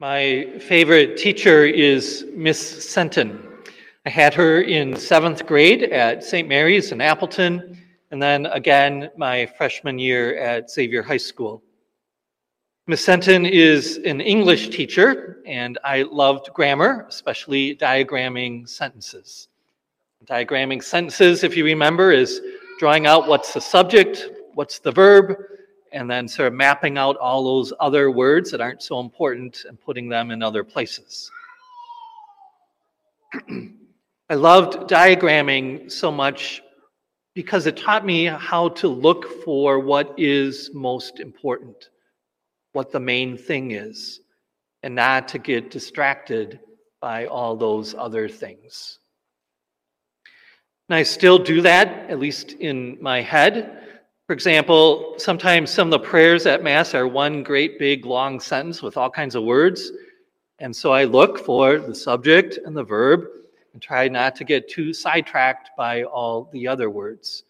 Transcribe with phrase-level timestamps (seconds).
[0.00, 3.40] My favorite teacher is Miss Senton.
[4.04, 6.48] I had her in seventh grade at St.
[6.48, 7.78] Mary's in Appleton,
[8.10, 11.62] and then again my freshman year at Xavier High School.
[12.88, 19.46] Miss Senton is an English teacher, and I loved grammar, especially diagramming sentences.
[20.26, 22.40] Diagramming sentences, if you remember, is
[22.80, 25.36] drawing out what's the subject, what's the verb,
[25.94, 29.80] and then sort of mapping out all those other words that aren't so important and
[29.80, 31.30] putting them in other places.
[34.28, 36.62] I loved diagramming so much
[37.34, 41.90] because it taught me how to look for what is most important,
[42.72, 44.20] what the main thing is,
[44.82, 46.58] and not to get distracted
[47.00, 48.98] by all those other things.
[50.88, 53.93] And I still do that, at least in my head.
[54.26, 58.80] For example, sometimes some of the prayers at Mass are one great big long sentence
[58.80, 59.92] with all kinds of words.
[60.60, 63.26] And so I look for the subject and the verb
[63.74, 67.42] and try not to get too sidetracked by all the other words.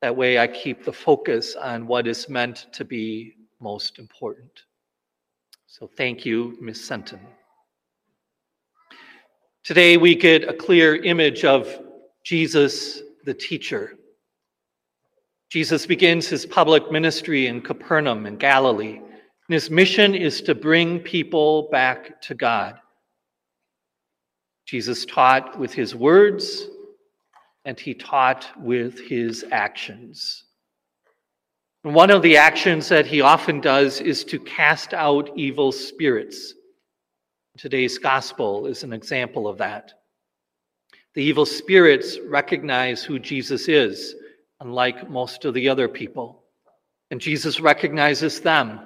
[0.00, 4.62] That way I keep the focus on what is meant to be most important.
[5.66, 6.78] So thank you, Ms.
[6.78, 7.18] Senton.
[9.64, 11.80] Today we get a clear image of
[12.22, 13.96] Jesus, the teacher.
[15.50, 21.00] Jesus begins his public ministry in Capernaum in Galilee, and his mission is to bring
[21.00, 22.78] people back to God.
[24.64, 26.68] Jesus taught with his words,
[27.64, 30.44] and he taught with his actions.
[31.82, 36.54] And one of the actions that he often does is to cast out evil spirits.
[37.58, 39.94] Today's gospel is an example of that.
[41.14, 44.14] The evil spirits recognize who Jesus is
[44.60, 46.42] unlike most of the other people.
[47.10, 48.80] And Jesus recognizes them.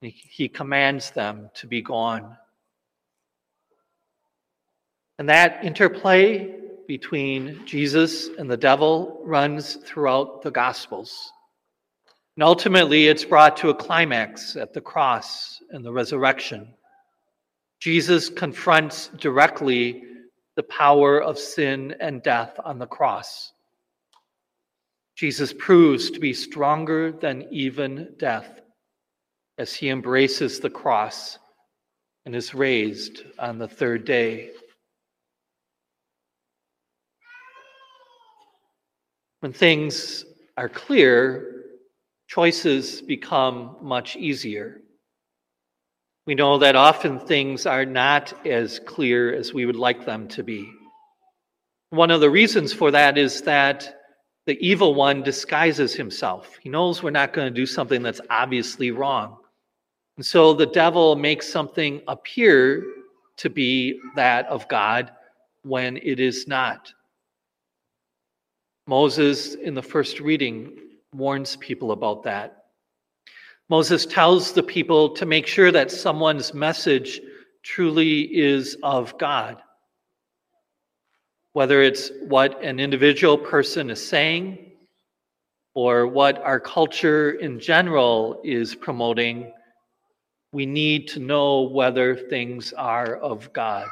[0.00, 2.36] He commands them to be gone.
[5.18, 6.54] And that interplay
[6.88, 11.32] between Jesus and the devil runs throughout the Gospels.
[12.36, 16.74] And ultimately, it's brought to a climax at the cross and the resurrection.
[17.78, 20.02] Jesus confronts directly
[20.56, 23.52] the power of sin and death on the cross.
[25.16, 28.60] Jesus proves to be stronger than even death
[29.58, 31.38] as he embraces the cross
[32.24, 34.50] and is raised on the third day.
[39.40, 40.24] When things
[40.56, 41.64] are clear,
[42.28, 44.78] choices become much easier.
[46.26, 50.44] We know that often things are not as clear as we would like them to
[50.44, 50.70] be.
[51.90, 54.01] One of the reasons for that is that
[54.46, 56.56] the evil one disguises himself.
[56.60, 59.36] He knows we're not going to do something that's obviously wrong.
[60.16, 62.84] And so the devil makes something appear
[63.38, 65.12] to be that of God
[65.62, 66.92] when it is not.
[68.86, 70.76] Moses, in the first reading,
[71.14, 72.64] warns people about that.
[73.68, 77.20] Moses tells the people to make sure that someone's message
[77.62, 79.62] truly is of God
[81.52, 84.72] whether it's what an individual person is saying
[85.74, 89.52] or what our culture in general is promoting,
[90.52, 93.88] we need to know whether things are of God.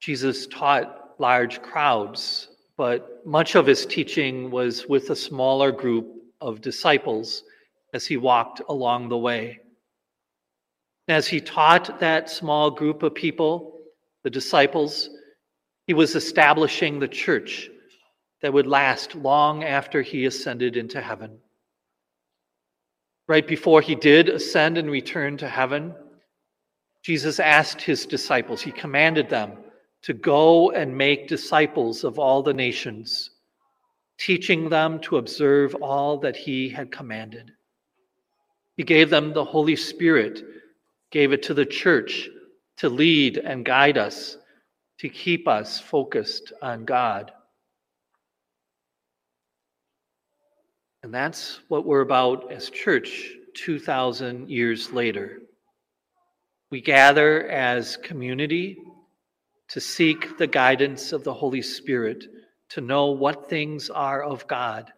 [0.00, 6.08] Jesus taught large crowds, but much of his teaching was with a smaller group
[6.40, 7.44] of disciples
[7.94, 9.60] as he walked along the way.
[11.08, 13.80] As he taught that small group of people,
[14.22, 15.10] the disciples,
[15.86, 17.68] he was establishing the church
[18.40, 21.38] that would last long after he ascended into heaven.
[23.28, 25.94] Right before he did ascend and return to heaven,
[27.02, 29.58] Jesus asked his disciples, he commanded them
[30.02, 33.30] to go and make disciples of all the nations,
[34.18, 37.52] teaching them to observe all that he had commanded.
[38.76, 40.42] He gave them the Holy Spirit
[41.12, 42.28] gave it to the church
[42.78, 44.36] to lead and guide us,
[44.98, 47.30] to keep us focused on God.
[51.02, 55.40] And that's what we're about as church 2,000 years later.
[56.70, 58.78] We gather as community
[59.68, 62.24] to seek the guidance of the Holy Spirit,
[62.70, 64.90] to know what things are of God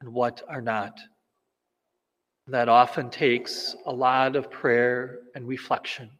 [0.00, 0.98] and what are not.
[2.50, 6.10] That often takes a lot of prayer and reflection.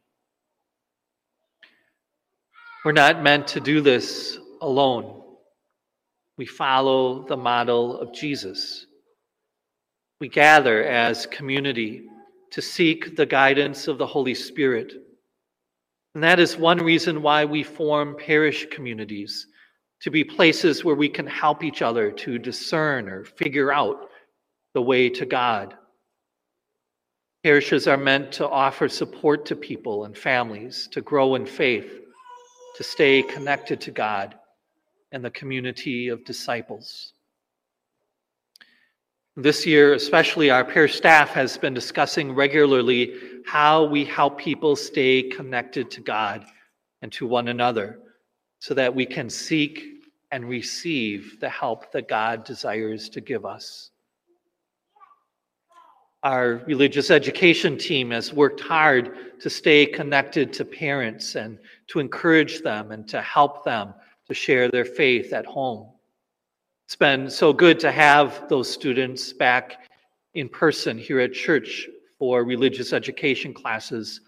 [2.85, 5.23] We're not meant to do this alone.
[6.37, 8.85] We follow the model of Jesus.
[10.21, 12.03] We gather as community
[12.51, 14.93] to seek the guidance of the Holy Spirit.
[16.13, 19.47] And that is one reason why we form parish communities
[20.01, 24.09] to be places where we can help each other to discern or figure out
[24.75, 25.73] the way to God.
[27.43, 32.01] Parishes are meant to offer support to people and families to grow in faith,
[32.75, 34.35] to stay connected to God
[35.11, 37.13] and the community of disciples.
[39.37, 43.13] This year, especially, our parish staff has been discussing regularly
[43.45, 46.45] how we help people stay connected to God
[47.01, 47.99] and to one another
[48.59, 53.91] so that we can seek and receive the help that God desires to give us.
[56.23, 61.57] Our religious education team has worked hard to stay connected to parents and
[61.87, 63.93] to encourage them and to help them
[64.27, 65.87] to share their faith at home.
[66.85, 69.89] It's been so good to have those students back
[70.33, 71.87] in person here at church
[72.17, 74.19] for religious education classes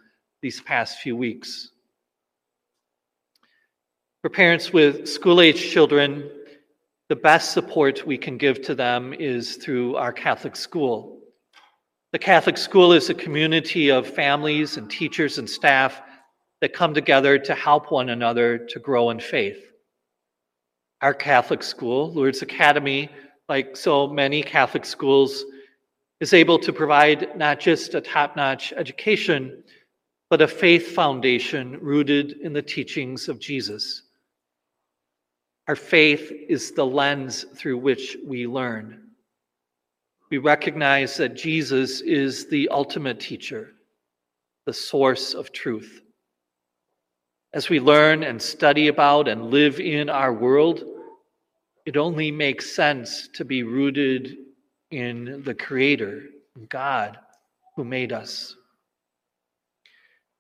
[0.41, 1.71] these past few weeks.
[4.21, 6.29] For parents with school age children,
[7.09, 11.20] the best support we can give to them is through our Catholic school.
[12.11, 16.01] The Catholic school is a community of families and teachers and staff
[16.59, 19.71] that come together to help one another to grow in faith.
[20.99, 23.09] Our Catholic school, Lourdes Academy,
[23.47, 25.45] like so many Catholic schools,
[26.19, 29.63] is able to provide not just a top notch education,
[30.29, 34.03] but a faith foundation rooted in the teachings of Jesus.
[35.69, 39.00] Our faith is the lens through which we learn.
[40.31, 43.73] We recognize that Jesus is the ultimate teacher,
[44.65, 46.01] the source of truth.
[47.51, 50.85] As we learn and study about and live in our world,
[51.85, 54.37] it only makes sense to be rooted
[54.91, 56.23] in the Creator,
[56.69, 57.17] God,
[57.75, 58.55] who made us.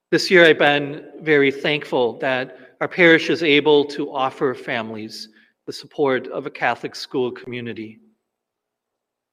[0.09, 5.27] This year, I've been very thankful that our parish is able to offer families
[5.67, 7.99] the support of a Catholic school community.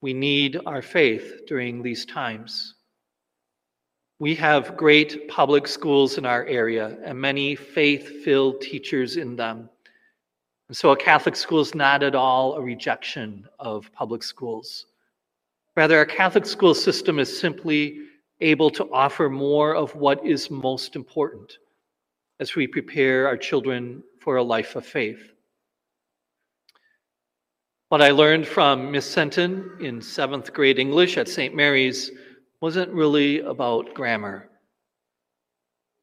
[0.01, 2.75] We need our faith during these times.
[4.19, 9.69] We have great public schools in our area and many faith filled teachers in them.
[10.67, 14.85] And so a Catholic school is not at all a rejection of public schools.
[15.75, 17.99] Rather, our Catholic school system is simply
[18.41, 21.57] able to offer more of what is most important
[22.39, 25.33] as we prepare our children for a life of faith.
[27.89, 31.55] What I learned from Miss Senton in seventh grade English at St.
[31.55, 32.11] Mary's
[32.61, 34.47] wasn't really about grammar.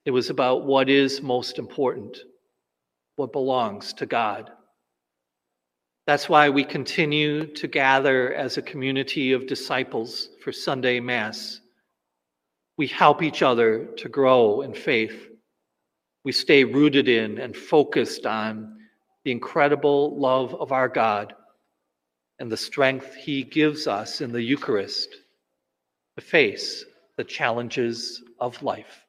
[0.05, 2.19] It was about what is most important,
[3.15, 4.51] what belongs to God.
[6.09, 11.61] That's why we continue to gather as a community of disciples for Sunday Mass.
[12.77, 15.29] We help each other to grow in faith.
[16.25, 18.77] We stay rooted in and focused on
[19.23, 21.33] the incredible love of our God
[22.39, 25.09] and the strength He gives us in the Eucharist
[26.17, 26.85] to face
[27.17, 29.06] the challenges of life.